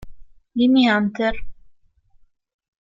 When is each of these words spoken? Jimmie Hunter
Jimmie 0.57 0.89
Hunter 0.89 1.35